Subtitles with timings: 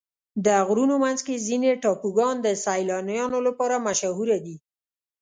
[0.45, 4.57] د غرونو منځ کې ځینې ټاپوګان د سیلانیانو لپاره مشهوره دي.